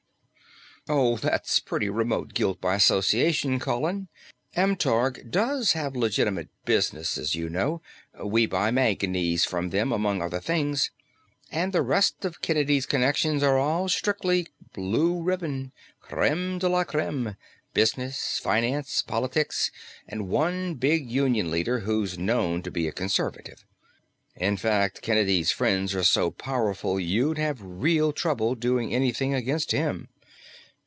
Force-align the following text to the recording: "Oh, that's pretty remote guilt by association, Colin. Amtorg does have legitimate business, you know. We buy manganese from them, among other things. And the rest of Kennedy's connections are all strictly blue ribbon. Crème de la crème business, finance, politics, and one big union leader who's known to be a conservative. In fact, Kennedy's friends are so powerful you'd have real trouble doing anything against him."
"Oh, 0.89 1.15
that's 1.15 1.59
pretty 1.59 1.89
remote 1.89 2.33
guilt 2.33 2.59
by 2.59 2.73
association, 2.75 3.59
Colin. 3.59 4.07
Amtorg 4.57 5.29
does 5.29 5.71
have 5.73 5.95
legitimate 5.95 6.49
business, 6.65 7.35
you 7.35 7.49
know. 7.49 7.83
We 8.21 8.47
buy 8.47 8.71
manganese 8.71 9.45
from 9.45 9.69
them, 9.69 9.91
among 9.91 10.21
other 10.23 10.39
things. 10.41 10.89
And 11.51 11.71
the 11.71 11.83
rest 11.83 12.25
of 12.25 12.41
Kennedy's 12.41 12.87
connections 12.87 13.41
are 13.43 13.59
all 13.59 13.87
strictly 13.89 14.47
blue 14.73 15.21
ribbon. 15.21 15.71
Crème 16.03 16.57
de 16.59 16.67
la 16.67 16.83
crème 16.83 17.37
business, 17.75 18.39
finance, 18.43 19.01
politics, 19.03 19.69
and 20.07 20.27
one 20.27 20.73
big 20.73 21.07
union 21.09 21.51
leader 21.51 21.81
who's 21.81 22.17
known 22.17 22.63
to 22.63 22.71
be 22.71 22.87
a 22.87 22.91
conservative. 22.91 23.63
In 24.35 24.57
fact, 24.57 25.03
Kennedy's 25.03 25.51
friends 25.51 25.93
are 25.93 26.03
so 26.03 26.31
powerful 26.31 26.99
you'd 26.99 27.37
have 27.37 27.61
real 27.61 28.11
trouble 28.11 28.55
doing 28.55 28.91
anything 28.93 29.33
against 29.35 29.71
him." 29.71 30.09